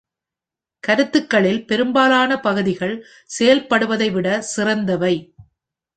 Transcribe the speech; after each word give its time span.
கருத்துக்களில் 0.83 1.67
பெரும்பாலான 1.67 2.39
பகுதிகள் 2.39 2.95
செயல்படுத்துவதை 3.39 4.11
விட 4.11 4.27
சிறந்தவை. 4.55 5.13